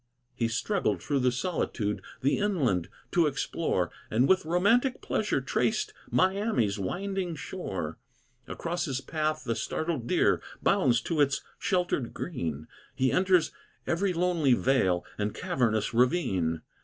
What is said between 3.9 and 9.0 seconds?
And with romantic pleasure traced Miami's winding shore. Across his